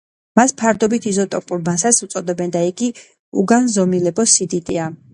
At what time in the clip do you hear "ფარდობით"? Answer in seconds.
0.61-1.05